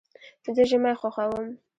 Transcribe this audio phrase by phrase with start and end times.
[0.55, 1.47] زه ژمی خوښوم.